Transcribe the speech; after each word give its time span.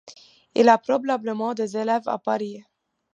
Il 0.55 0.67
a 0.69 0.79
probablement 0.79 1.53
des 1.53 1.77
élèves 1.77 2.09
à 2.09 2.17
Paris. 2.17 2.63